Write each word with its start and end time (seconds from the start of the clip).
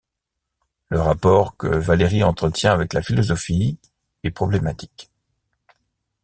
Le 0.89 0.99
rapport 0.99 1.57
que 1.57 1.67
Valéry 1.67 2.23
entretient 2.23 2.73
avec 2.73 2.93
la 2.93 3.03
philosophie 3.03 3.77
est 4.23 4.31
problématique. 4.31 5.11